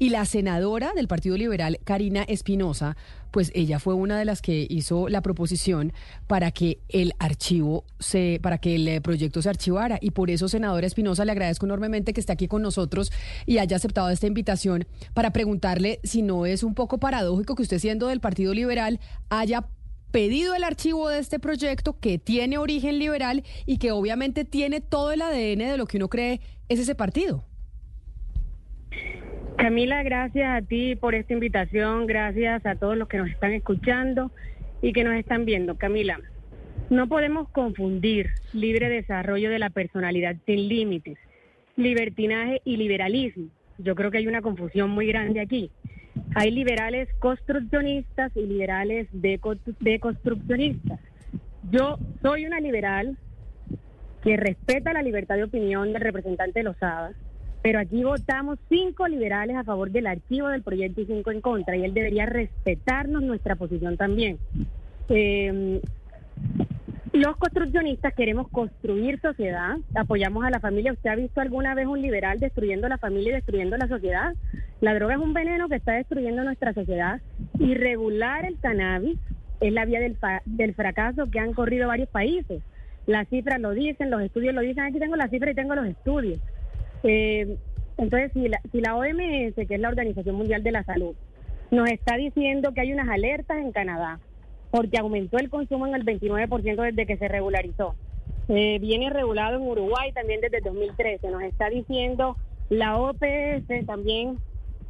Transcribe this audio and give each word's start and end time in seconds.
Y 0.00 0.08
la 0.08 0.24
senadora 0.24 0.94
del 0.94 1.08
Partido 1.08 1.36
Liberal, 1.36 1.78
Karina 1.84 2.22
Espinosa, 2.22 2.96
pues 3.30 3.52
ella 3.54 3.78
fue 3.78 3.92
una 3.92 4.18
de 4.18 4.24
las 4.24 4.40
que 4.40 4.66
hizo 4.70 5.10
la 5.10 5.20
proposición 5.20 5.92
para 6.26 6.52
que 6.52 6.78
el 6.88 7.12
archivo 7.18 7.84
se, 7.98 8.40
para 8.42 8.56
que 8.56 8.76
el 8.76 8.88
eh, 8.88 9.02
proyecto 9.02 9.42
se 9.42 9.50
archivara. 9.50 9.98
Y 10.00 10.12
por 10.12 10.30
eso, 10.30 10.48
senadora 10.48 10.86
Espinosa, 10.86 11.26
le 11.26 11.32
agradezco 11.32 11.66
enormemente 11.66 12.14
que 12.14 12.20
esté 12.20 12.32
aquí 12.32 12.48
con 12.48 12.62
nosotros 12.62 13.12
y 13.44 13.58
haya 13.58 13.76
aceptado 13.76 14.08
esta 14.08 14.26
invitación 14.26 14.86
para 15.12 15.34
preguntarle 15.34 16.00
si 16.02 16.22
no 16.22 16.46
es 16.46 16.62
un 16.62 16.74
poco 16.74 16.96
paradójico 16.96 17.54
que 17.54 17.62
usted 17.62 17.78
siendo 17.78 18.06
del 18.06 18.20
Partido 18.20 18.54
Liberal 18.54 19.00
haya 19.28 19.66
pedido 20.12 20.54
el 20.54 20.64
archivo 20.64 21.10
de 21.10 21.18
este 21.18 21.38
proyecto 21.38 22.00
que 22.00 22.18
tiene 22.18 22.56
origen 22.56 22.98
liberal 22.98 23.44
y 23.66 23.76
que 23.76 23.92
obviamente 23.92 24.46
tiene 24.46 24.80
todo 24.80 25.12
el 25.12 25.20
ADN 25.20 25.58
de 25.58 25.76
lo 25.76 25.84
que 25.84 25.98
uno 25.98 26.08
cree 26.08 26.40
es 26.70 26.80
ese 26.80 26.94
partido. 26.94 27.44
Camila, 29.60 30.02
gracias 30.02 30.56
a 30.56 30.66
ti 30.66 30.96
por 30.96 31.14
esta 31.14 31.34
invitación, 31.34 32.06
gracias 32.06 32.64
a 32.64 32.76
todos 32.76 32.96
los 32.96 33.08
que 33.08 33.18
nos 33.18 33.28
están 33.28 33.52
escuchando 33.52 34.30
y 34.80 34.94
que 34.94 35.04
nos 35.04 35.14
están 35.16 35.44
viendo. 35.44 35.76
Camila, 35.76 36.18
no 36.88 37.08
podemos 37.08 37.46
confundir 37.50 38.30
libre 38.54 38.88
desarrollo 38.88 39.50
de 39.50 39.58
la 39.58 39.68
personalidad 39.68 40.34
sin 40.46 40.66
límites, 40.66 41.18
libertinaje 41.76 42.62
y 42.64 42.78
liberalismo. 42.78 43.48
Yo 43.76 43.94
creo 43.94 44.10
que 44.10 44.16
hay 44.16 44.26
una 44.26 44.40
confusión 44.40 44.88
muy 44.88 45.06
grande 45.08 45.40
aquí. 45.40 45.70
Hay 46.36 46.52
liberales 46.52 47.10
construccionistas 47.18 48.34
y 48.36 48.46
liberales 48.46 49.08
deconstruccionistas. 49.12 51.00
Yo 51.70 51.98
soy 52.22 52.46
una 52.46 52.60
liberal 52.60 53.18
que 54.22 54.38
respeta 54.38 54.94
la 54.94 55.02
libertad 55.02 55.36
de 55.36 55.44
opinión 55.44 55.92
del 55.92 56.00
representante 56.00 56.60
de 56.60 56.64
los 56.64 56.76
Lozada 56.76 57.12
pero 57.62 57.78
aquí 57.78 58.02
votamos 58.04 58.58
cinco 58.68 59.06
liberales 59.08 59.56
a 59.56 59.64
favor 59.64 59.90
del 59.90 60.06
archivo 60.06 60.48
del 60.48 60.62
proyecto 60.62 61.00
y 61.02 61.06
cinco 61.06 61.30
en 61.30 61.40
contra, 61.40 61.76
y 61.76 61.84
él 61.84 61.94
debería 61.94 62.26
respetarnos 62.26 63.22
nuestra 63.22 63.56
posición 63.56 63.96
también. 63.96 64.38
Eh, 65.08 65.80
los 67.12 67.36
construccionistas 67.36 68.14
queremos 68.14 68.48
construir 68.48 69.20
sociedad, 69.20 69.76
apoyamos 69.94 70.44
a 70.44 70.50
la 70.50 70.60
familia. 70.60 70.92
¿Usted 70.92 71.10
ha 71.10 71.16
visto 71.16 71.40
alguna 71.40 71.74
vez 71.74 71.86
un 71.86 72.00
liberal 72.00 72.38
destruyendo 72.38 72.88
la 72.88 72.98
familia 72.98 73.30
y 73.30 73.34
destruyendo 73.34 73.76
la 73.76 73.88
sociedad? 73.88 74.34
La 74.80 74.94
droga 74.94 75.14
es 75.14 75.20
un 75.20 75.34
veneno 75.34 75.68
que 75.68 75.74
está 75.74 75.92
destruyendo 75.92 76.44
nuestra 76.44 76.72
sociedad 76.72 77.20
y 77.58 77.74
regular 77.74 78.44
el 78.44 78.58
cannabis 78.60 79.18
es 79.60 79.72
la 79.72 79.84
vía 79.84 80.00
del, 80.00 80.16
del 80.46 80.74
fracaso 80.74 81.30
que 81.30 81.40
han 81.40 81.52
corrido 81.52 81.88
varios 81.88 82.08
países. 82.08 82.62
Las 83.06 83.28
cifras 83.28 83.60
lo 83.60 83.72
dicen, 83.72 84.10
los 84.10 84.22
estudios 84.22 84.54
lo 84.54 84.60
dicen. 84.60 84.84
Aquí 84.84 84.98
tengo 84.98 85.16
las 85.16 85.30
cifras 85.30 85.52
y 85.52 85.56
tengo 85.56 85.74
los 85.74 85.86
estudios. 85.86 86.38
Eh, 87.02 87.56
entonces, 87.96 88.32
si 88.32 88.48
la, 88.48 88.60
si 88.72 88.80
la 88.80 88.96
OMS, 88.96 89.54
que 89.54 89.74
es 89.74 89.80
la 89.80 89.88
Organización 89.88 90.36
Mundial 90.36 90.62
de 90.62 90.72
la 90.72 90.84
Salud, 90.84 91.14
nos 91.70 91.88
está 91.90 92.16
diciendo 92.16 92.72
que 92.72 92.80
hay 92.80 92.92
unas 92.92 93.08
alertas 93.08 93.58
en 93.58 93.72
Canadá, 93.72 94.20
porque 94.70 94.98
aumentó 94.98 95.38
el 95.38 95.50
consumo 95.50 95.86
en 95.86 95.94
el 95.94 96.04
29% 96.04 96.82
desde 96.82 97.06
que 97.06 97.16
se 97.16 97.28
regularizó. 97.28 97.94
Eh, 98.48 98.78
viene 98.80 99.10
regulado 99.10 99.56
en 99.56 99.62
Uruguay 99.62 100.12
también 100.12 100.40
desde 100.40 100.60
2013. 100.60 101.30
Nos 101.30 101.42
está 101.42 101.68
diciendo 101.68 102.36
la 102.68 102.98
OPS 102.98 103.86
también 103.86 104.38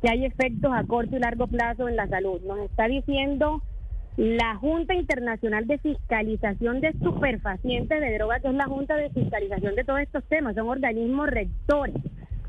que 0.00 0.08
hay 0.08 0.24
efectos 0.24 0.72
a 0.74 0.84
corto 0.84 1.16
y 1.16 1.18
largo 1.18 1.46
plazo 1.46 1.88
en 1.88 1.96
la 1.96 2.08
salud. 2.08 2.40
Nos 2.42 2.58
está 2.60 2.88
diciendo 2.88 3.62
la 4.16 4.56
Junta 4.56 4.94
Internacional 4.94 5.66
de 5.66 5.78
Fiscalización 5.78 6.80
de 6.80 6.88
Estupefacientes 6.88 8.00
de 8.00 8.14
Drogas, 8.14 8.42
que 8.42 8.48
es 8.48 8.54
la 8.54 8.66
Junta 8.66 8.96
de 8.96 9.10
Fiscalización 9.10 9.74
de 9.74 9.84
todos 9.84 10.00
estos 10.00 10.24
temas, 10.24 10.54
son 10.54 10.68
organismos 10.68 11.28
rectores. 11.28 11.96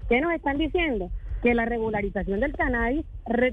¿Qué 0.10 0.20
nos 0.20 0.34
están 0.34 0.58
diciendo? 0.58 1.10
Que 1.42 1.54
la 1.54 1.66
regularización 1.66 2.42
del 2.42 2.54
cannabis 2.54 3.06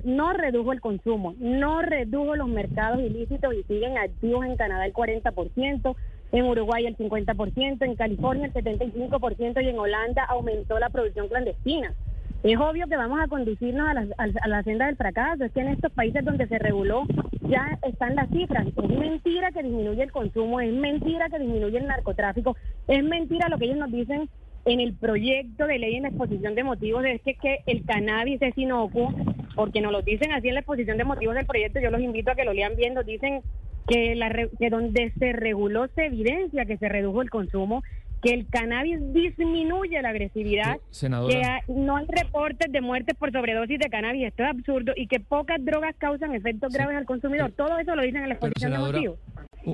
no 0.04 0.32
redujo 0.32 0.72
el 0.72 0.80
consumo, 0.80 1.34
no 1.38 1.82
redujo 1.82 2.34
los 2.34 2.48
mercados 2.48 3.00
ilícitos 3.00 3.54
y 3.54 3.62
siguen 3.64 3.96
activos 3.96 4.44
en 4.44 4.56
Canadá 4.56 4.84
el 4.84 4.92
40%, 4.92 5.96
en 6.32 6.44
Uruguay 6.44 6.86
el 6.86 6.96
50%, 6.96 7.82
en 7.82 7.94
California 7.94 8.46
el 8.46 8.52
75% 8.52 9.62
y 9.62 9.68
en 9.68 9.78
Holanda 9.78 10.24
aumentó 10.24 10.78
la 10.78 10.90
producción 10.90 11.28
clandestina. 11.28 11.94
Es 12.42 12.56
obvio 12.58 12.86
que 12.86 12.96
vamos 12.96 13.20
a 13.20 13.26
conducirnos 13.26 13.88
a 13.88 13.94
la, 13.94 14.06
a 14.16 14.48
la, 14.48 14.62
senda 14.62 14.86
del 14.86 14.96
fracaso. 14.96 15.44
Es 15.44 15.52
que 15.52 15.60
en 15.60 15.68
estos 15.68 15.90
países 15.92 16.24
donde 16.24 16.46
se 16.46 16.58
reguló 16.58 17.04
ya 17.48 17.78
están 17.82 18.14
las 18.14 18.28
cifras. 18.30 18.66
Es 18.66 18.98
mentira 18.98 19.50
que 19.50 19.62
disminuye 19.62 20.02
el 20.02 20.12
consumo, 20.12 20.60
es 20.60 20.72
mentira 20.72 21.28
que 21.28 21.38
disminuye 21.38 21.78
el 21.78 21.86
narcotráfico, 21.86 22.56
es 22.86 23.02
mentira 23.02 23.48
lo 23.48 23.58
que 23.58 23.64
ellos 23.66 23.78
nos 23.78 23.90
dicen 23.90 24.28
en 24.64 24.80
el 24.80 24.94
proyecto 24.94 25.66
de 25.66 25.78
ley 25.78 25.96
en 25.96 26.02
la 26.02 26.08
exposición 26.08 26.54
de 26.54 26.64
motivos, 26.64 27.04
es 27.04 27.22
que, 27.22 27.58
el 27.66 27.84
cannabis 27.84 28.40
es 28.42 28.56
inocuo, 28.58 29.12
porque 29.54 29.80
nos 29.80 29.92
lo 29.92 30.02
dicen 30.02 30.32
así 30.32 30.48
en 30.48 30.54
la 30.54 30.60
exposición 30.60 30.98
de 30.98 31.04
motivos 31.04 31.34
del 31.34 31.46
proyecto. 31.46 31.80
Yo 31.80 31.90
los 31.90 32.00
invito 32.00 32.30
a 32.30 32.34
que 32.34 32.44
lo 32.44 32.52
lean 32.52 32.76
viendo. 32.76 33.02
Dicen 33.02 33.40
que, 33.88 34.14
la, 34.14 34.30
que 34.30 34.70
donde 34.70 35.12
se 35.18 35.32
reguló 35.32 35.88
se 35.94 36.06
evidencia 36.06 36.66
que 36.66 36.76
se 36.76 36.88
redujo 36.88 37.22
el 37.22 37.30
consumo 37.30 37.82
que 38.22 38.34
el 38.34 38.46
cannabis 38.48 38.98
disminuye 39.12 40.00
la 40.02 40.10
agresividad, 40.10 40.78
que 41.00 41.42
no 41.68 41.96
hay 41.96 42.06
reportes 42.08 42.70
de 42.72 42.80
muertes 42.80 43.16
por 43.16 43.32
sobredosis 43.32 43.78
de 43.78 43.88
cannabis, 43.88 44.26
esto 44.26 44.42
es 44.42 44.50
absurdo, 44.50 44.92
y 44.96 45.06
que 45.06 45.20
pocas 45.20 45.64
drogas 45.64 45.94
causan 45.98 46.34
efectos 46.34 46.72
graves 46.72 46.96
al 46.96 47.04
consumidor. 47.04 47.52
Todo 47.52 47.78
eso 47.78 47.94
lo 47.94 48.02
dicen 48.02 48.22
en 48.22 48.28
la 48.28 48.34
exposición 48.34 48.72
de 48.72 48.78
motivos. 48.78 49.18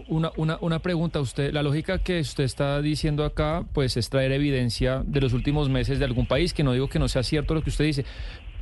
Una, 0.09 0.33
una, 0.37 0.59
una 0.61 0.81
pregunta, 0.81 1.21
usted, 1.21 1.53
la 1.53 1.63
lógica 1.63 1.99
que 1.99 2.21
usted 2.21 2.45
está 2.45 2.83
diciendo 2.83 3.25
acá, 3.25 3.65
pues 3.73 3.97
es 3.97 4.11
traer 4.11 4.33
evidencia 4.33 5.03
de 5.07 5.21
los 5.21 5.33
últimos 5.35 5.69
meses 5.69 5.99
de 5.99 6.05
algún 6.05 6.27
país, 6.27 6.53
que 6.53 6.65
no 6.65 6.73
digo 6.73 6.89
que 6.89 6.99
no 6.99 7.07
sea 7.07 7.23
cierto 7.23 7.55
lo 7.55 7.63
que 7.63 7.71
usted 7.71 7.85
dice, 7.85 8.05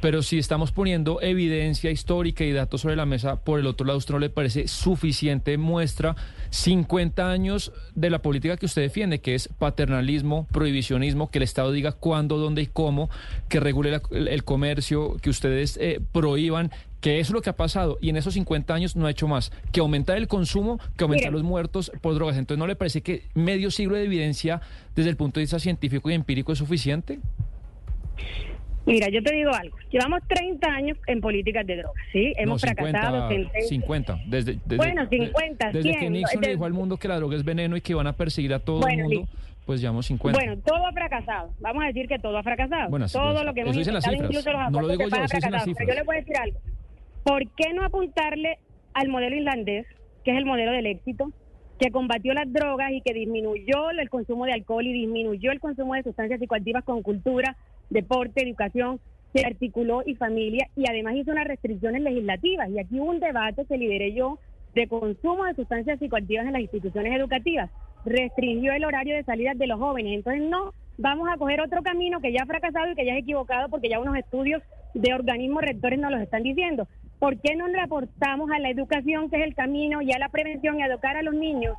pero 0.03 0.21
si 0.21 0.37
estamos 0.37 0.73
poniendo 0.73 1.23
evidencia 1.23 1.93
histórica 1.93 2.43
y 2.43 2.51
datos 2.51 2.81
sobre 2.81 2.97
la 2.97 3.07
mesa, 3.07 3.37
por 3.37 3.61
el 3.61 3.69
otro 3.69 3.87
lado, 3.87 3.99
¿usted 3.99 4.13
no 4.13 4.19
le 4.19 4.31
parece 4.31 4.67
suficiente 4.67 5.57
muestra 5.59 6.17
50 6.51 7.31
años 7.31 7.73
de 7.95 8.11
la 8.11 8.21
política 8.21 8.57
que 8.57 8.67
usted 8.67 8.83
defiende, 8.83 9.21
que 9.21 9.37
es 9.37 9.47
paternalismo, 9.47 10.49
prohibicionismo, 10.51 11.31
que 11.31 11.39
el 11.39 11.45
Estado 11.45 11.71
diga 11.71 11.93
cuándo, 11.93 12.39
dónde 12.39 12.63
y 12.63 12.67
cómo, 12.67 13.11
que 13.49 13.61
regule 13.61 14.01
el, 14.11 14.43
comercio, 14.43 15.19
que 15.23 15.31
ustedes 15.31 15.79
eh, 15.81 16.01
prohíban 16.11 16.73
que 17.01 17.21
eso 17.21 17.31
es 17.31 17.35
lo 17.35 17.43
que 17.43 17.51
ha 17.51 17.57
pasado 17.57 17.97
y 18.01 18.09
en 18.09 18.17
esos 18.17 18.35
50 18.35 18.75
años 18.75 18.97
no 18.97 19.07
ha 19.07 19.11
hecho 19.13 19.29
más 19.29 19.53
que 19.71 19.79
aumentar 19.79 20.17
el 20.17 20.27
consumo, 20.27 20.81
que 20.97 21.05
aumentar 21.05 21.33
los 21.33 21.45
muertos 21.45 21.93
por 22.01 22.15
drogas. 22.15 22.37
Entonces, 22.37 22.59
¿no 22.59 22.67
le 22.67 22.75
parece 22.75 23.03
que 23.03 23.29
medio 23.35 23.71
siglo 23.71 23.95
de 23.95 24.03
evidencia 24.03 24.61
desde 24.97 25.11
el 25.11 25.17
punto 25.17 25.39
de 25.39 25.45
vista 25.45 25.61
científico 25.61 26.11
y 26.11 26.15
empírico 26.15 26.51
es 26.51 26.59
suficiente? 26.59 27.21
Mira, 28.85 29.09
yo 29.09 29.23
te 29.23 29.35
digo 29.35 29.51
algo. 29.53 29.77
Llevamos 29.91 30.21
30 30.29 30.69
años 30.69 30.99
en 31.07 31.21
políticas 31.21 31.67
de 31.67 31.77
drogas, 31.77 32.03
¿sí? 32.13 32.33
Hemos 32.37 32.61
fracasado. 32.61 33.29
50, 33.69 34.21
desde, 34.27 34.59
bueno, 34.77 35.07
50, 35.09 35.71
Desde 35.71 35.97
que 35.97 36.11
Nixon 36.11 36.41
le 36.41 36.49
dijo 36.51 36.65
al 36.65 36.73
mundo 36.73 36.97
que 36.97 37.09
la 37.09 37.17
droga 37.17 37.37
es 37.37 37.45
veneno 37.45 37.77
y 37.77 37.81
que 37.81 37.95
van 37.95 38.07
a 38.07 38.13
perseguir 38.15 38.55
a 38.55 38.59
todo 38.59 38.87
el 38.87 39.03
mundo, 39.03 39.29
pues 39.67 39.81
llevamos 39.81 40.07
50. 40.07 40.39
Bueno, 40.39 40.61
todo 40.65 40.87
ha 40.87 40.93
fracasado. 40.93 41.55
Vamos 41.61 41.85
a 41.85 41.87
decir 41.87 42.09
que 42.09 42.19
todo 42.19 42.37
ha 42.37 42.43
fracasado. 42.43 42.91
Bueno, 42.91 43.07
todo 43.09 43.45
lo 43.45 43.55
que 43.55 43.61
hemos 43.61 43.77
intentado, 43.77 44.15
incluso 44.15 44.53
los 44.53 44.71
no 44.71 44.81
lo 44.81 44.89
digo 44.89 45.09
yo, 45.09 45.23
eso 45.23 45.39
Pero 45.41 45.89
yo 45.89 45.95
le 45.95 46.03
voy 46.03 46.17
a 46.17 46.21
decir 46.21 46.37
algo. 46.39 46.59
¿Por 47.23 47.49
qué 47.51 47.73
no 47.73 47.85
apuntarle 47.85 48.59
al 48.95 49.09
modelo 49.09 49.37
irlandés, 49.37 49.87
que 50.25 50.33
es 50.33 50.37
el 50.37 50.45
modelo 50.45 50.73
del 50.73 50.87
éxito, 50.87 51.31
que 51.79 51.91
combatió 51.91 52.35
las 52.35 52.53
drogas 52.53 52.91
y 52.93 53.01
que 53.01 53.13
disminuyó 53.13 53.91
el 53.91 54.11
consumo 54.11 54.45
de 54.45 54.53
alcohol 54.53 54.87
y 54.87 54.93
disminuyó 54.93 55.53
el 55.53 55.61
consumo 55.61 55.95
de 55.95 56.03
sustancias 56.03 56.39
psicoactivas 56.41 56.85
con 56.85 57.03
cultura, 57.03 57.57
deporte, 57.93 58.43
educación, 58.43 59.01
se 59.33 59.47
articuló 59.47 60.03
y 60.05 60.15
familia 60.15 60.69
y 60.77 60.89
además 60.89 61.15
hizo 61.17 61.31
unas 61.31 61.47
restricciones 61.47 62.03
legislativas. 62.03 62.69
Y 62.71 62.79
aquí 62.79 63.01
hubo 63.01 63.11
un 63.11 63.21
debate 63.21 63.65
que 63.65 63.79
lideré 63.79 64.13
yo 64.13 64.39
de 64.75 64.87
consumo 64.89 65.45
de 65.45 65.55
sustancias 65.55 65.99
psicoactivas 65.99 66.47
en 66.47 66.53
las 66.53 66.63
instituciones 66.63 67.15
educativas. 67.15 67.71
Restringió 68.05 68.73
el 68.73 68.85
horario 68.85 69.15
de 69.15 69.25
salida 69.25 69.53
de 69.55 69.67
los 69.67 69.79
jóvenes. 69.79 70.15
Entonces 70.15 70.43
no 70.43 70.75
vamos 70.99 71.29
a 71.31 71.37
coger 71.37 71.61
otro 71.61 71.83
camino 71.83 72.21
que 72.21 72.33
ya 72.33 72.43
ha 72.43 72.47
fracasado 72.47 72.91
y 72.91 72.95
que 72.95 73.07
ya 73.07 73.13
es 73.13 73.23
equivocado 73.23 73.69
porque 73.69 73.89
ya 73.89 74.01
unos 74.01 74.17
estudios 74.17 74.63
de 74.95 75.15
organismos 75.15 75.63
rectores 75.63 75.99
nos 75.99 76.11
los 76.11 76.21
están 76.21 76.43
diciendo. 76.43 76.87
¿Por 77.19 77.39
qué 77.39 77.55
no 77.55 77.69
le 77.69 77.81
aportamos 77.81 78.51
a 78.51 78.59
la 78.59 78.69
educación, 78.69 79.31
que 79.31 79.37
es 79.37 79.45
el 79.45 79.55
camino, 79.55 80.03
y 80.03 80.13
a 80.13 80.19
la 80.19 80.29
prevención 80.29 80.79
y 80.79 80.83
a 80.83 80.87
educar 80.87 81.17
a 81.17 81.23
los 81.23 81.35
niños 81.35 81.77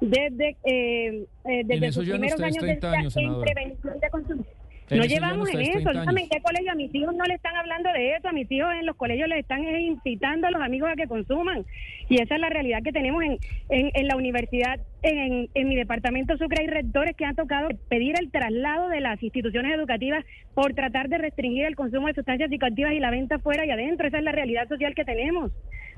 desde, 0.00 0.56
eh, 0.64 1.26
eh 1.44 1.62
desde 1.64 1.92
sus 1.92 2.08
primeros 2.08 2.40
años, 2.40 2.62
de 2.62 2.72
en 2.72 3.40
prevención 3.40 4.00
de 4.00 4.10
consumo? 4.10 4.44
No 4.90 5.04
llevamos 5.04 5.48
en 5.50 5.60
eso. 5.60 5.90
En 5.90 6.28
qué 6.28 6.40
colegio 6.42 6.72
a 6.72 6.74
mis 6.74 6.94
hijos 6.94 7.14
no 7.14 7.24
le 7.24 7.34
están 7.34 7.56
hablando 7.56 7.92
de 7.92 8.16
eso. 8.16 8.28
A 8.28 8.32
mis 8.32 8.50
hijos 8.50 8.68
en 8.78 8.86
los 8.86 8.96
colegios 8.96 9.28
les 9.28 9.40
están 9.40 9.62
incitando 9.62 10.46
a 10.46 10.50
los 10.50 10.62
amigos 10.62 10.90
a 10.90 10.96
que 10.96 11.06
consuman. 11.06 11.64
Y 12.08 12.20
esa 12.20 12.34
es 12.34 12.40
la 12.40 12.48
realidad 12.48 12.82
que 12.82 12.92
tenemos 12.92 13.22
en, 13.22 13.38
en, 13.68 14.08
la 14.08 14.16
universidad. 14.16 14.80
En, 15.02 15.48
en, 15.54 15.68
mi 15.68 15.76
departamento 15.76 16.36
Sucre 16.36 16.62
hay 16.62 16.66
rectores 16.66 17.16
que 17.16 17.24
han 17.24 17.36
tocado 17.36 17.68
pedir 17.88 18.16
el 18.18 18.30
traslado 18.30 18.88
de 18.88 19.00
las 19.00 19.22
instituciones 19.22 19.74
educativas 19.74 20.24
por 20.54 20.74
tratar 20.74 21.08
de 21.08 21.18
restringir 21.18 21.64
el 21.64 21.76
consumo 21.76 22.08
de 22.08 22.14
sustancias 22.14 22.50
psicoactivas 22.50 22.92
y 22.92 23.00
la 23.00 23.10
venta 23.10 23.38
fuera 23.38 23.64
y 23.64 23.70
adentro. 23.70 24.08
Esa 24.08 24.18
es 24.18 24.24
la 24.24 24.32
realidad 24.32 24.68
social 24.68 24.94
que 24.94 25.04
tenemos. 25.04 25.52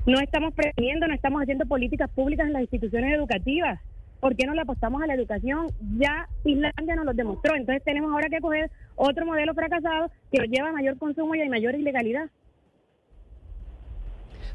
No 0.05 0.19
estamos 0.19 0.53
preveniendo, 0.53 1.07
no 1.07 1.13
estamos 1.13 1.41
haciendo 1.41 1.65
políticas 1.65 2.09
públicas 2.09 2.45
en 2.45 2.53
las 2.53 2.63
instituciones 2.63 3.13
educativas. 3.13 3.79
¿Por 4.23 4.37
qué 4.37 4.45
no 4.45 4.53
le 4.53 4.61
apostamos 4.61 5.03
a 5.03 5.05
la 5.05 5.15
educación? 5.15 5.67
Ya 5.99 6.29
Islandia 6.45 6.95
nos 6.95 7.03
lo 7.03 7.13
demostró, 7.13 7.57
entonces 7.57 7.83
tenemos 7.83 8.09
ahora 8.09 8.29
que 8.29 8.39
coger 8.39 8.71
otro 8.95 9.25
modelo 9.25 9.53
fracasado 9.53 10.09
que 10.31 10.39
lleva 10.47 10.69
a 10.69 10.71
mayor 10.71 10.97
consumo 10.97 11.35
y 11.35 11.41
a 11.41 11.49
mayor 11.49 11.75
ilegalidad. 11.75 12.29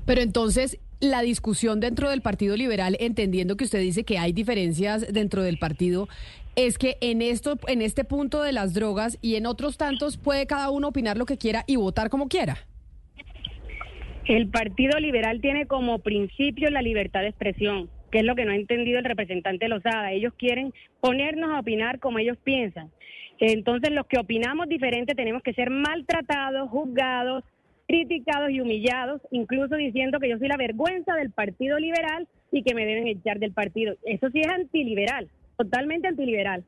Pero 0.06 0.22
entonces, 0.22 0.78
la 1.00 1.20
discusión 1.20 1.80
dentro 1.80 2.08
del 2.08 2.22
Partido 2.22 2.56
Liberal, 2.56 2.96
entendiendo 2.98 3.58
que 3.58 3.64
usted 3.64 3.80
dice 3.80 4.04
que 4.04 4.16
hay 4.16 4.32
diferencias 4.32 5.12
dentro 5.12 5.42
del 5.42 5.58
partido, 5.58 6.08
es 6.56 6.78
que 6.78 6.96
en 7.02 7.20
esto, 7.20 7.58
en 7.66 7.82
este 7.82 8.04
punto 8.04 8.42
de 8.42 8.52
las 8.52 8.72
drogas 8.72 9.18
y 9.20 9.34
en 9.34 9.44
otros 9.44 9.76
tantos 9.76 10.16
puede 10.16 10.46
cada 10.46 10.70
uno 10.70 10.88
opinar 10.88 11.18
lo 11.18 11.26
que 11.26 11.36
quiera 11.36 11.64
y 11.66 11.76
votar 11.76 12.08
como 12.08 12.28
quiera. 12.28 12.56
El 14.24 14.48
Partido 14.48 14.98
Liberal 14.98 15.42
tiene 15.42 15.66
como 15.66 15.98
principio 15.98 16.70
la 16.70 16.80
libertad 16.80 17.20
de 17.20 17.28
expresión, 17.28 17.90
que 18.10 18.20
es 18.20 18.24
lo 18.24 18.34
que 18.34 18.44
no 18.44 18.52
ha 18.52 18.56
entendido 18.56 18.98
el 18.98 19.04
representante 19.04 19.68
Lozada. 19.68 20.12
Ellos 20.12 20.32
quieren 20.36 20.72
ponernos 21.00 21.50
a 21.50 21.60
opinar 21.60 21.98
como 21.98 22.18
ellos 22.18 22.36
piensan. 22.42 22.90
Entonces, 23.38 23.92
los 23.92 24.06
que 24.06 24.18
opinamos 24.18 24.68
diferente 24.68 25.14
tenemos 25.14 25.42
que 25.42 25.52
ser 25.52 25.70
maltratados, 25.70 26.68
juzgados, 26.70 27.44
criticados 27.86 28.50
y 28.50 28.60
humillados, 28.60 29.22
incluso 29.30 29.76
diciendo 29.76 30.20
que 30.20 30.28
yo 30.28 30.38
soy 30.38 30.48
la 30.48 30.56
vergüenza 30.56 31.14
del 31.14 31.30
Partido 31.30 31.78
Liberal 31.78 32.26
y 32.50 32.62
que 32.62 32.74
me 32.74 32.84
deben 32.84 33.06
echar 33.06 33.38
del 33.38 33.52
partido. 33.52 33.94
Eso 34.04 34.28
sí 34.30 34.40
es 34.40 34.48
antiliberal, 34.48 35.28
totalmente 35.56 36.08
antiliberal. 36.08 36.64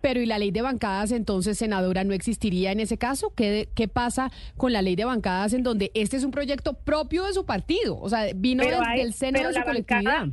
Pero 0.00 0.20
¿y 0.20 0.26
la 0.26 0.38
ley 0.38 0.50
de 0.50 0.62
bancadas 0.62 1.10
entonces, 1.12 1.58
senadora, 1.58 2.04
no 2.04 2.12
existiría 2.12 2.72
en 2.72 2.80
ese 2.80 2.98
caso? 2.98 3.32
¿Qué, 3.34 3.68
qué 3.74 3.88
pasa 3.88 4.30
con 4.56 4.72
la 4.72 4.82
ley 4.82 4.96
de 4.96 5.04
bancadas 5.04 5.52
en 5.52 5.62
donde 5.62 5.90
este 5.94 6.16
es 6.16 6.24
un 6.24 6.30
proyecto 6.30 6.74
propio 6.74 7.24
de 7.24 7.32
su 7.32 7.44
partido? 7.44 7.98
O 7.98 8.08
sea, 8.08 8.26
vino 8.34 8.62
desde 8.62 9.02
el 9.02 9.12
seno 9.12 9.46
de 9.46 9.54
su 9.54 9.62
colectividad. 9.62 10.28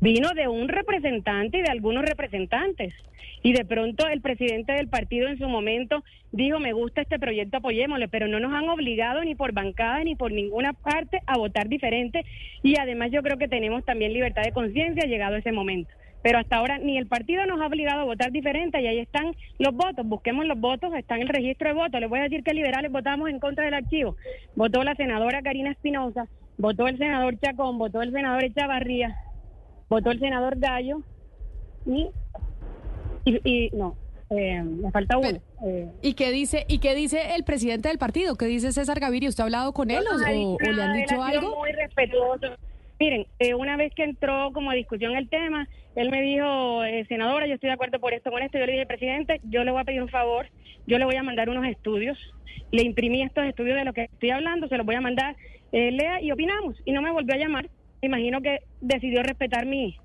Vino 0.00 0.34
de 0.34 0.46
un 0.46 0.68
representante 0.68 1.58
y 1.58 1.62
de 1.62 1.70
algunos 1.70 2.04
representantes. 2.04 2.94
Y 3.42 3.52
de 3.52 3.64
pronto 3.64 4.08
el 4.08 4.20
presidente 4.20 4.72
del 4.72 4.88
partido 4.88 5.28
en 5.28 5.38
su 5.38 5.48
momento 5.48 6.02
dijo, 6.32 6.58
me 6.58 6.72
gusta 6.72 7.02
este 7.02 7.18
proyecto, 7.18 7.58
apoyémosle, 7.58 8.08
pero 8.08 8.26
no 8.26 8.40
nos 8.40 8.52
han 8.52 8.68
obligado 8.68 9.22
ni 9.22 9.34
por 9.34 9.52
bancada 9.52 10.02
ni 10.04 10.16
por 10.16 10.32
ninguna 10.32 10.72
parte 10.72 11.20
a 11.26 11.38
votar 11.38 11.68
diferente. 11.68 12.24
Y 12.62 12.78
además 12.78 13.10
yo 13.12 13.22
creo 13.22 13.38
que 13.38 13.48
tenemos 13.48 13.84
también 13.84 14.12
libertad 14.12 14.42
de 14.42 14.52
conciencia 14.52 15.06
llegado 15.06 15.36
ese 15.36 15.52
momento. 15.52 15.90
Pero 16.26 16.40
hasta 16.40 16.56
ahora 16.56 16.78
ni 16.78 16.98
el 16.98 17.06
partido 17.06 17.46
nos 17.46 17.60
ha 17.60 17.68
obligado 17.68 18.00
a 18.00 18.04
votar 18.04 18.32
diferente 18.32 18.82
y 18.82 18.88
ahí 18.88 18.98
están 18.98 19.36
los 19.60 19.72
votos. 19.72 20.04
Busquemos 20.04 20.44
los 20.44 20.58
votos, 20.58 20.92
está 20.96 21.14
en 21.14 21.22
el 21.22 21.28
registro 21.28 21.68
de 21.68 21.74
votos. 21.74 22.00
Les 22.00 22.10
voy 22.10 22.18
a 22.18 22.24
decir 22.24 22.42
que 22.42 22.52
liberales 22.52 22.90
votamos 22.90 23.30
en 23.30 23.38
contra 23.38 23.64
del 23.64 23.74
archivo. 23.74 24.16
Votó 24.56 24.82
la 24.82 24.96
senadora 24.96 25.40
Karina 25.42 25.70
Espinosa, 25.70 26.26
votó 26.58 26.88
el 26.88 26.98
senador 26.98 27.38
Chacón, 27.38 27.78
votó 27.78 28.02
el 28.02 28.10
senador 28.10 28.42
Echavarría, 28.42 29.16
votó 29.88 30.10
el 30.10 30.18
senador 30.18 30.58
Gallo 30.58 31.02
y 31.86 32.08
y, 33.24 33.70
no, 33.72 33.96
eh, 34.30 34.64
me 34.64 34.90
falta 34.90 35.18
uno. 35.18 35.38
Eh. 35.64 35.92
¿Y 36.02 36.14
qué 36.14 36.32
dice 36.32 36.64
y 36.66 36.80
qué 36.80 36.96
dice 36.96 37.36
el 37.36 37.44
presidente 37.44 37.88
del 37.88 37.98
partido? 37.98 38.34
¿Qué 38.34 38.46
dice 38.46 38.72
César 38.72 38.98
Gaviria? 38.98 39.28
¿Usted 39.28 39.42
ha 39.42 39.44
hablado 39.44 39.72
con 39.72 39.92
él 39.92 40.02
o, 40.12 40.58
le 40.58 40.82
han 40.82 40.92
dicho 40.92 41.22
algo? 41.22 41.56
Muy 41.56 41.70
respetuoso. 41.70 42.48
Miren, 42.98 43.28
eh, 43.38 43.54
una 43.54 43.76
vez 43.76 43.94
que 43.94 44.02
entró 44.02 44.50
como 44.52 44.72
a 44.72 44.74
discusión 44.74 45.14
el 45.14 45.28
tema, 45.28 45.68
él 45.96 46.10
me 46.10 46.22
dijo, 46.22 46.82
senadora, 47.08 47.46
yo 47.46 47.54
estoy 47.54 47.68
de 47.68 47.74
acuerdo 47.74 47.98
por 47.98 48.14
esto, 48.14 48.30
con 48.30 48.42
esto. 48.42 48.58
Yo 48.58 48.66
le 48.66 48.72
dije, 48.72 48.86
presidente, 48.86 49.40
yo 49.44 49.64
le 49.64 49.72
voy 49.72 49.80
a 49.80 49.84
pedir 49.84 50.02
un 50.02 50.08
favor, 50.08 50.46
yo 50.86 50.98
le 50.98 51.04
voy 51.04 51.16
a 51.16 51.22
mandar 51.22 51.48
unos 51.48 51.66
estudios. 51.66 52.18
Le 52.70 52.82
imprimí 52.82 53.22
estos 53.22 53.44
estudios 53.44 53.76
de 53.76 53.84
lo 53.84 53.92
que 53.92 54.04
estoy 54.04 54.30
hablando, 54.30 54.68
se 54.68 54.76
los 54.76 54.86
voy 54.86 54.94
a 54.94 55.00
mandar. 55.00 55.36
lea 55.72 56.20
y 56.22 56.30
opinamos. 56.30 56.76
Y 56.84 56.92
no 56.92 57.02
me 57.02 57.10
volvió 57.10 57.34
a 57.34 57.38
llamar. 57.38 57.68
Imagino 58.02 58.42
que 58.42 58.60
decidió 58.80 59.22
respetar 59.22 59.64
mi, 59.66 59.96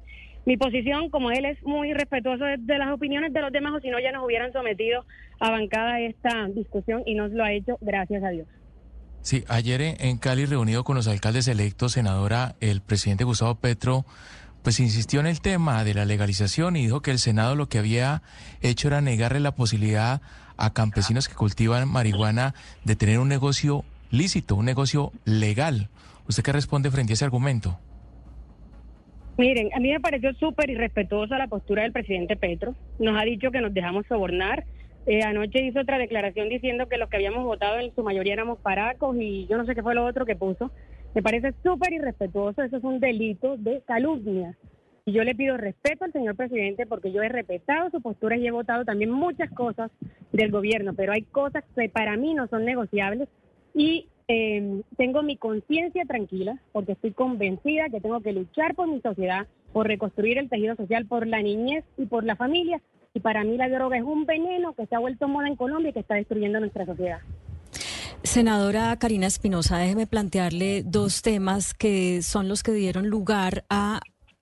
mi 0.45 0.57
posición, 0.57 1.09
como 1.09 1.31
él 1.31 1.45
es 1.45 1.61
muy 1.63 1.93
respetuoso 1.93 2.45
de, 2.45 2.77
las 2.77 2.91
opiniones 2.91 3.33
de 3.33 3.41
los 3.41 3.51
demás, 3.51 3.73
o 3.75 3.79
si 3.79 3.89
no 3.89 3.99
ya 3.99 4.11
nos 4.11 4.25
hubieran 4.25 4.51
sometido 4.53 5.05
a 5.39 5.51
bancada 5.51 5.99
esta 5.99 6.47
discusión 6.47 7.03
y 7.05 7.15
nos 7.15 7.31
lo 7.31 7.43
ha 7.43 7.51
hecho, 7.51 7.77
gracias 7.81 8.23
a 8.23 8.29
Dios. 8.29 8.47
Sí, 9.21 9.43
ayer 9.47 9.81
en 9.99 10.17
Cali, 10.17 10.45
reunido 10.45 10.83
con 10.83 10.95
los 10.95 11.07
alcaldes 11.07 11.47
electos, 11.47 11.91
senadora, 11.91 12.55
el 12.59 12.81
presidente 12.81 13.23
Gustavo 13.23 13.55
Petro, 13.55 14.03
pues 14.63 14.79
insistió 14.79 15.19
en 15.19 15.27
el 15.27 15.41
tema 15.41 15.83
de 15.83 15.93
la 15.93 16.05
legalización 16.05 16.75
y 16.75 16.83
dijo 16.83 17.01
que 17.01 17.11
el 17.11 17.19
Senado 17.19 17.55
lo 17.55 17.67
que 17.67 17.79
había 17.79 18.21
hecho 18.61 18.87
era 18.87 19.01
negarle 19.01 19.39
la 19.39 19.55
posibilidad 19.55 20.21
a 20.57 20.73
campesinos 20.73 21.27
que 21.27 21.35
cultivan 21.35 21.87
marihuana 21.87 22.53
de 22.83 22.95
tener 22.95 23.19
un 23.19 23.27
negocio 23.27 23.83
lícito, 24.11 24.55
un 24.55 24.65
negocio 24.65 25.11
legal. 25.25 25.89
¿Usted 26.27 26.43
qué 26.43 26.51
responde 26.51 26.91
frente 26.91 27.13
a 27.13 27.15
ese 27.15 27.25
argumento? 27.25 27.79
Miren, 29.37 29.69
a 29.73 29.79
mí 29.79 29.89
me 29.89 29.99
pareció 29.99 30.33
súper 30.33 30.69
irrespetuosa 30.69 31.37
la 31.37 31.47
postura 31.47 31.83
del 31.83 31.91
presidente 31.91 32.35
Petro. 32.35 32.75
Nos 32.99 33.19
ha 33.19 33.23
dicho 33.23 33.49
que 33.49 33.61
nos 33.61 33.73
dejamos 33.73 34.05
sobornar. 34.07 34.65
Eh, 35.07 35.23
anoche 35.23 35.63
hizo 35.63 35.79
otra 35.79 35.97
declaración 35.97 36.47
diciendo 36.47 36.87
que 36.87 36.97
los 36.97 37.09
que 37.09 37.15
habíamos 37.15 37.43
votado 37.43 37.79
en 37.79 37.93
su 37.95 38.03
mayoría 38.03 38.33
éramos 38.33 38.59
paracos 38.59 39.15
y 39.19 39.47
yo 39.47 39.57
no 39.57 39.65
sé 39.65 39.73
qué 39.73 39.81
fue 39.81 39.95
lo 39.95 40.05
otro 40.05 40.27
que 40.27 40.35
puso. 40.35 40.71
Me 41.13 41.21
parece 41.21 41.53
súper 41.63 41.91
irrespetuoso, 41.91 42.61
eso 42.63 42.77
es 42.77 42.83
un 42.83 42.99
delito 42.99 43.57
de 43.57 43.81
calumnia. 43.85 44.57
Y 45.05 45.11
yo 45.11 45.23
le 45.23 45.35
pido 45.35 45.57
respeto 45.57 46.05
al 46.05 46.13
señor 46.13 46.35
presidente 46.35 46.85
porque 46.85 47.11
yo 47.11 47.21
he 47.21 47.27
respetado 47.27 47.89
su 47.89 48.01
postura 48.01 48.37
y 48.37 48.47
he 48.47 48.51
votado 48.51 48.85
también 48.85 49.11
muchas 49.11 49.49
cosas 49.51 49.91
del 50.31 50.51
gobierno, 50.51 50.93
pero 50.93 51.11
hay 51.11 51.23
cosas 51.23 51.63
que 51.75 51.89
para 51.89 52.15
mí 52.15 52.33
no 52.33 52.47
son 52.47 52.63
negociables 52.63 53.27
y 53.73 54.07
eh, 54.27 54.81
tengo 54.95 55.23
mi 55.23 55.35
conciencia 55.35 56.05
tranquila 56.05 56.61
porque 56.71 56.93
estoy 56.93 57.11
convencida 57.11 57.89
que 57.89 57.99
tengo 57.99 58.21
que 58.21 58.31
luchar 58.31 58.75
por 58.75 58.87
mi 58.87 59.01
sociedad, 59.01 59.47
por 59.73 59.87
reconstruir 59.87 60.37
el 60.37 60.49
tejido 60.49 60.75
social, 60.77 61.05
por 61.07 61.27
la 61.27 61.41
niñez 61.41 61.83
y 61.97 62.05
por 62.05 62.23
la 62.23 62.37
familia. 62.37 62.81
Y 63.13 63.19
para 63.19 63.43
mí 63.43 63.57
la 63.57 63.67
droga 63.67 63.97
es 63.97 64.03
un 64.03 64.25
veneno 64.25 64.73
que 64.73 64.85
se 64.85 64.95
ha 64.95 64.99
vuelto 64.99 65.27
moda 65.27 65.47
en 65.47 65.57
Colombia 65.57 65.89
y 65.89 65.93
que 65.93 65.99
está 65.99 66.15
destruyendo 66.15 66.61
nuestra 66.61 66.85
sociedad. 66.85 67.19
Senadora 68.23 68.95
Karina 68.97 69.27
Espinosa, 69.27 69.77
déjeme 69.77 70.05
plantearle 70.05 70.83
dos 70.83 71.21
temas 71.21 71.73
que 71.73 72.21
son 72.21 72.47
los 72.47 72.61
que 72.61 72.71
dieron 72.71 73.07
lugar 73.07 73.65
a 73.69 74.01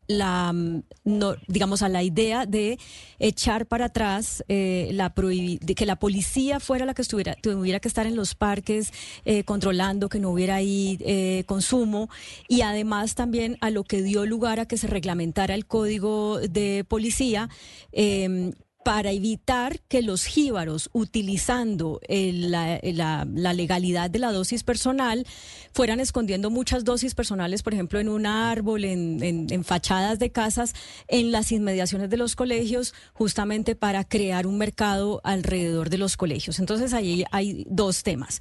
la, 0.10 0.52
mm, 0.52 0.84
no, 1.06 1.36
digamos, 1.48 1.82
a 1.82 1.88
la 1.88 2.04
idea 2.04 2.46
de 2.46 2.78
echar 3.20 3.68
para 3.68 3.86
atrás 3.86 4.44
eh, 4.50 4.90
la 4.94 5.14
de 5.16 5.76
que 5.76 5.86
la 5.86 5.98
policía 5.98 6.60
fuera 6.60 6.86
la 6.86 6.94
que 6.94 7.04
estuviera, 7.04 7.36
tuviera 7.36 7.80
que 7.80 7.88
estar 7.88 8.06
en 8.06 8.16
los 8.16 8.36
parques 8.36 8.92
eh, 9.24 9.44
controlando 9.44 10.10
que 10.10 10.20
no 10.20 10.32
hubiera 10.32 10.56
ahí 10.56 10.98
eh, 11.02 11.44
consumo 11.46 12.10
y 12.48 12.62
además 12.62 13.16
también 13.16 13.58
a 13.62 13.70
lo 13.70 13.84
que 13.84 14.02
dio 14.02 14.26
lugar 14.26 14.60
a 14.60 14.66
que 14.66 14.78
se 14.78 14.88
reglamentara 14.88 15.54
el 15.54 15.68
código 15.68 16.40
de 16.40 16.86
policía 16.88 17.50
em, 17.92 18.52
para 18.84 19.12
evitar 19.12 19.80
que 19.82 20.02
los 20.02 20.26
jíbaros, 20.26 20.90
utilizando 20.94 22.00
la, 22.08 22.80
legalidad 23.26 24.10
de 24.10 24.20
la 24.20 24.32
dosis 24.32 24.64
personal, 24.64 25.28
fueran 25.74 26.00
escondiendo 26.00 26.50
muchas 26.50 26.86
dosis 26.86 27.14
personales, 27.14 27.62
por 27.62 27.74
ejemplo, 27.74 28.00
en 28.00 28.10
un 28.10 28.26
árbol, 28.26 28.86
en, 28.86 29.64
fachadas 29.64 30.18
de 30.20 30.32
casas, 30.32 30.74
en 31.08 31.32
las 31.32 31.52
inmediaciones 31.52 32.10
de 32.10 32.18
los 32.18 32.36
colegios, 32.36 32.94
justamente 33.14 33.76
para 33.76 34.04
crear 34.06 34.48
un 34.48 34.58
mercado 34.58 35.22
alrededor 35.24 35.90
de 35.90 35.98
los 35.98 36.16
colegios. 36.16 36.60
Entonces, 36.60 36.94
ahí 36.94 37.26
hay 37.32 37.66
dos 37.70 38.04
temas. 38.04 38.40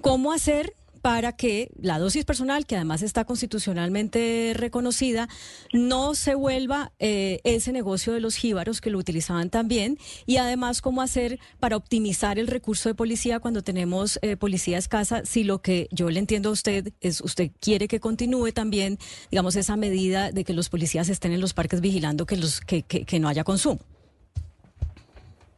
¿Cómo 0.00 0.32
hacer 0.32 0.74
para 1.02 1.32
que 1.32 1.70
la 1.80 1.98
dosis 1.98 2.24
personal, 2.24 2.66
que 2.66 2.76
además 2.76 3.02
está 3.02 3.24
constitucionalmente 3.24 4.52
reconocida, 4.54 5.28
no 5.72 6.14
se 6.14 6.34
vuelva 6.34 6.92
eh, 6.98 7.40
ese 7.44 7.72
negocio 7.72 8.12
de 8.12 8.20
los 8.20 8.36
jíbaros 8.36 8.80
que 8.80 8.90
lo 8.90 8.98
utilizaban 8.98 9.50
también 9.50 9.98
y 10.26 10.36
además 10.36 10.82
cómo 10.82 11.02
hacer 11.02 11.38
para 11.58 11.76
optimizar 11.76 12.38
el 12.38 12.46
recurso 12.46 12.88
de 12.88 12.94
policía 12.94 13.40
cuando 13.40 13.62
tenemos 13.62 14.18
eh, 14.22 14.36
policía 14.36 14.78
escasa, 14.78 15.24
si 15.24 15.44
lo 15.44 15.62
que 15.62 15.88
yo 15.90 16.10
le 16.10 16.20
entiendo 16.20 16.50
a 16.50 16.52
usted 16.52 16.92
es 17.00 17.20
usted 17.20 17.50
quiere 17.60 17.88
que 17.88 18.00
continúe 18.00 18.52
también, 18.52 18.98
digamos, 19.30 19.56
esa 19.56 19.76
medida 19.76 20.32
de 20.32 20.44
que 20.44 20.52
los 20.52 20.68
policías 20.68 21.08
estén 21.08 21.32
en 21.32 21.40
los 21.40 21.54
parques 21.54 21.80
vigilando 21.80 22.26
que, 22.26 22.36
los, 22.36 22.60
que, 22.60 22.82
que 22.82 23.20
no 23.20 23.28
haya 23.28 23.44
consumo. 23.44 23.80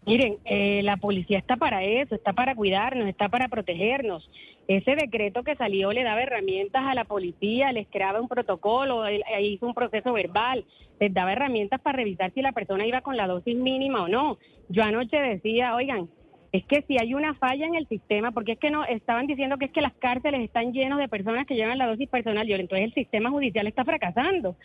Miren, 0.05 0.39
eh, 0.45 0.83
la 0.83 0.97
policía 0.97 1.39
está 1.39 1.57
para 1.57 1.85
eso, 1.85 2.17
está 2.17 2.33
para 2.33 2.57
cuidarnos, 2.57 3.09
está 3.09 3.29
para 3.29 3.49
protegernos. 3.49 4.29
Ese 4.67 4.97
decreto 4.97 5.45
que 5.45 5.55
salió 5.55 5.93
le 5.93 6.03
daba 6.03 6.23
herramientas 6.23 6.83
a 6.85 6.95
la 6.95 7.05
policía, 7.05 7.73
les 7.73 7.87
creaba 7.87 8.21
un 8.21 8.29
protocolo, 8.29 9.05
hizo 9.41 9.67
un 9.67 9.75
proceso 9.75 10.13
verbal, 10.13 10.65
les 10.99 11.15
daba 11.15 11.33
herramientas 11.33 11.81
para 11.81 11.99
revisar 11.99 12.33
si 12.33 12.43
la 12.43 12.53
persona 12.53 12.87
iba 12.87 13.01
con 13.01 13.17
la 13.17 13.29
dosis 13.29 13.57
mínima 13.57 14.03
o 14.03 14.09
no. 14.09 14.39
Yo 14.69 14.83
anoche 14.83 15.17
decía, 15.19 15.75
oigan, 15.75 16.09
es 16.53 16.67
que 16.67 16.83
si 16.83 16.99
hay 16.99 17.15
una 17.15 17.35
falla 17.35 17.67
en 17.67 17.75
el 17.75 17.89
sistema, 17.89 18.31
porque 18.31 18.53
es 18.53 18.59
que 18.59 18.71
no 18.71 18.85
estaban 18.85 19.27
diciendo 19.27 19.57
que 19.57 19.65
es 19.65 19.71
que 19.73 19.81
las 19.81 19.95
cárceles 19.95 20.43
están 20.43 20.73
llenas 20.73 20.99
de 20.99 21.09
personas 21.09 21.47
que 21.47 21.55
llevan 21.55 21.79
la 21.79 21.87
dosis 21.87 22.11
personal, 22.11 22.47
yo 22.47 22.57
entonces 22.57 22.89
el 22.89 22.95
sistema 22.95 23.31
judicial 23.31 23.67
está 23.67 23.85
fracasando, 23.85 24.57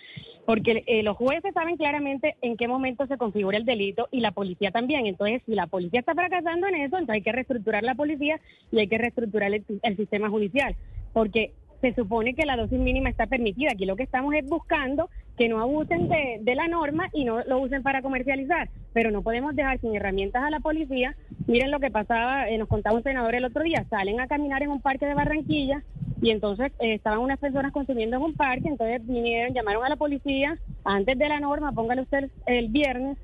porque 0.45 0.83
eh, 0.85 1.01
los 1.01 1.15
jueces 1.15 1.53
saben 1.53 1.77
claramente 1.77 2.35
en 2.41 2.57
qué 2.57 2.67
momento 2.67 3.07
se 3.07 3.17
configura 3.17 3.57
el 3.57 3.63
delito 3.63 4.09
y 4.11 4.19
la 4.19 4.31
policía 4.31 4.71
también. 4.71 5.05
Entonces, 5.05 5.41
si 5.45 5.55
la 5.55 5.67
policía 5.67 6.01
está 6.01 6.13
fracasando 6.13 6.67
en 6.67 6.75
eso, 6.75 6.97
entonces 6.97 7.15
hay 7.15 7.21
que 7.21 7.31
reestructurar 7.31 7.83
la 7.83 7.95
policía 7.95 8.41
y 8.69 8.79
hay 8.79 8.87
que 8.89 8.97
reestructurar 8.97 9.53
el, 9.53 9.63
el 9.81 9.95
sistema 9.95 10.29
judicial, 10.29 10.75
porque 11.13 11.53
se 11.79 11.93
supone 11.93 12.33
que 12.33 12.45
la 12.45 12.57
dosis 12.57 12.79
mínima 12.79 13.09
está 13.09 13.27
permitida. 13.27 13.71
Aquí 13.71 13.85
lo 13.85 13.95
que 13.95 14.03
estamos 14.03 14.33
es 14.33 14.45
buscando 14.45 15.09
que 15.37 15.47
no 15.47 15.61
abusen 15.61 16.09
de, 16.09 16.39
de, 16.41 16.55
la 16.55 16.67
norma 16.67 17.09
y 17.13 17.23
no 17.23 17.43
lo 17.43 17.59
usen 17.59 17.83
para 17.83 18.01
comercializar. 18.01 18.69
Pero 18.93 19.11
no 19.11 19.21
podemos 19.21 19.55
dejar 19.55 19.79
sin 19.79 19.95
herramientas 19.95 20.43
a 20.43 20.49
la 20.49 20.59
policía. 20.59 21.15
Miren 21.45 21.71
lo 21.71 21.79
que 21.79 21.91
pasaba, 21.91 22.49
eh, 22.49 22.57
nos 22.57 22.67
contaba 22.67 22.97
un 22.97 23.03
senador 23.03 23.35
el 23.35 23.45
otro 23.45 23.63
día, 23.63 23.85
salen 23.89 24.19
a 24.19 24.27
caminar 24.27 24.63
en 24.63 24.71
un 24.71 24.81
parque 24.81 25.05
de 25.05 25.13
Barranquilla 25.13 25.83
y 26.21 26.31
entonces 26.31 26.71
eh, 26.79 26.95
estaban 26.95 27.19
unas 27.19 27.37
personas 27.37 27.71
consumiendo 27.71 28.17
en 28.17 28.23
un 28.23 28.33
parque, 28.33 28.67
entonces 28.67 29.05
vinieron, 29.05 29.53
llamaron 29.53 29.85
a 29.85 29.89
la 29.89 29.95
policía 29.95 30.57
antes 30.83 31.17
de 31.17 31.29
la 31.29 31.39
norma, 31.39 31.71
póngale 31.71 32.01
usted 32.01 32.31
el 32.47 32.69
viernes, 32.69 33.17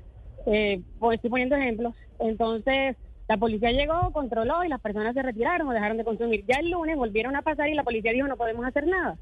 eh, 0.46 0.80
estoy 1.12 1.30
poniendo 1.30 1.56
ejemplos, 1.56 1.94
entonces 2.20 2.96
la 3.26 3.36
policía 3.36 3.72
llegó, 3.72 4.12
controló 4.12 4.64
y 4.64 4.68
las 4.68 4.80
personas 4.80 5.14
se 5.14 5.22
retiraron 5.22 5.66
o 5.66 5.72
dejaron 5.72 5.96
de 5.96 6.04
consumir. 6.04 6.44
Ya 6.46 6.60
el 6.60 6.70
lunes 6.70 6.96
volvieron 6.96 7.34
a 7.36 7.42
pasar 7.42 7.68
y 7.68 7.74
la 7.74 7.82
policía 7.82 8.12
dijo 8.12 8.28
no 8.28 8.36
podemos 8.36 8.64
hacer 8.66 8.86
nada. 8.86 9.16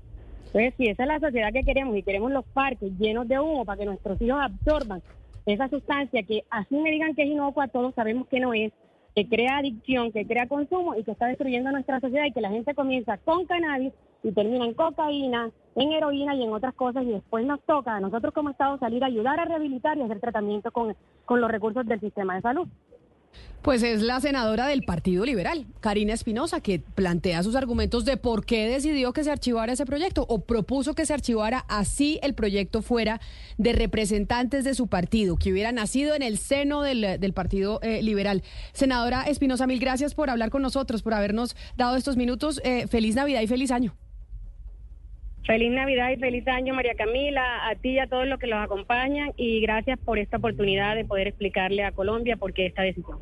Entonces, 0.52 0.74
si 0.76 0.88
esa 0.88 1.04
es 1.04 1.08
la 1.08 1.18
sociedad 1.18 1.50
que 1.50 1.62
queremos 1.62 1.96
y 1.96 2.02
queremos 2.02 2.30
los 2.30 2.44
parques 2.44 2.92
llenos 2.98 3.26
de 3.26 3.40
humo 3.40 3.64
para 3.64 3.78
que 3.78 3.86
nuestros 3.86 4.20
hijos 4.20 4.38
absorban 4.38 5.02
esa 5.46 5.66
sustancia 5.68 6.22
que 6.24 6.44
así 6.50 6.76
me 6.76 6.90
digan 6.90 7.14
que 7.14 7.22
es 7.22 7.28
inocua, 7.28 7.68
todos 7.68 7.94
sabemos 7.94 8.28
que 8.28 8.38
no 8.38 8.52
es, 8.52 8.70
que 9.16 9.26
crea 9.26 9.56
adicción, 9.56 10.12
que 10.12 10.26
crea 10.26 10.46
consumo 10.46 10.94
y 10.94 11.04
que 11.04 11.12
está 11.12 11.26
destruyendo 11.26 11.72
nuestra 11.72 12.00
sociedad 12.00 12.26
y 12.26 12.32
que 12.32 12.42
la 12.42 12.50
gente 12.50 12.74
comienza 12.74 13.16
con 13.16 13.46
cannabis 13.46 13.94
y 14.22 14.30
termina 14.32 14.66
en 14.66 14.74
cocaína, 14.74 15.50
en 15.74 15.92
heroína 15.92 16.34
y 16.34 16.44
en 16.44 16.52
otras 16.52 16.74
cosas 16.74 17.04
y 17.04 17.12
después 17.12 17.46
nos 17.46 17.62
toca 17.62 17.96
a 17.96 18.00
nosotros 18.00 18.34
como 18.34 18.50
Estado 18.50 18.78
salir 18.78 19.02
a 19.04 19.06
ayudar 19.06 19.40
a 19.40 19.46
rehabilitar 19.46 19.96
y 19.96 20.02
hacer 20.02 20.20
tratamiento 20.20 20.70
con, 20.70 20.94
con 21.24 21.40
los 21.40 21.50
recursos 21.50 21.86
del 21.86 22.00
sistema 22.00 22.34
de 22.34 22.42
salud. 22.42 22.68
Pues 23.62 23.84
es 23.84 24.02
la 24.02 24.20
senadora 24.20 24.66
del 24.66 24.82
Partido 24.82 25.24
Liberal, 25.24 25.66
Karina 25.78 26.14
Espinosa, 26.14 26.60
que 26.60 26.80
plantea 26.80 27.44
sus 27.44 27.54
argumentos 27.54 28.04
de 28.04 28.16
por 28.16 28.44
qué 28.44 28.66
decidió 28.66 29.12
que 29.12 29.22
se 29.22 29.30
archivara 29.30 29.72
ese 29.72 29.86
proyecto 29.86 30.26
o 30.28 30.40
propuso 30.40 30.94
que 30.94 31.06
se 31.06 31.14
archivara 31.14 31.64
así 31.68 32.18
el 32.24 32.34
proyecto 32.34 32.82
fuera 32.82 33.20
de 33.58 33.72
representantes 33.72 34.64
de 34.64 34.74
su 34.74 34.88
partido, 34.88 35.36
que 35.36 35.52
hubiera 35.52 35.70
nacido 35.70 36.16
en 36.16 36.22
el 36.22 36.38
seno 36.38 36.82
del, 36.82 37.32
Partido 37.34 37.78
eh, 37.82 38.02
Liberal. 38.02 38.42
Senadora 38.72 39.22
Espinosa, 39.22 39.68
mil 39.68 39.78
gracias 39.78 40.14
por 40.14 40.28
hablar 40.28 40.50
con 40.50 40.62
nosotros, 40.62 41.02
por 41.02 41.14
habernos 41.14 41.54
dado 41.76 41.94
estos 41.94 42.16
minutos. 42.16 42.60
Eh, 42.64 42.88
feliz 42.88 43.14
Navidad 43.14 43.42
y 43.42 43.46
feliz 43.46 43.70
año. 43.70 43.94
Feliz 45.44 45.72
Navidad 45.72 46.10
y 46.10 46.18
feliz 46.18 46.46
año, 46.46 46.72
María 46.72 46.94
Camila, 46.94 47.68
a 47.68 47.74
ti 47.74 47.90
y 47.90 47.98
a 47.98 48.06
todos 48.06 48.26
los 48.26 48.38
que 48.38 48.46
los 48.46 48.60
acompañan 48.60 49.32
y 49.36 49.60
gracias 49.60 49.98
por 50.04 50.18
esta 50.18 50.36
oportunidad 50.36 50.94
de 50.94 51.04
poder 51.04 51.26
explicarle 51.26 51.82
a 51.84 51.92
Colombia 51.92 52.36
por 52.36 52.52
qué 52.52 52.66
esta 52.66 52.82
decisión. 52.82 53.18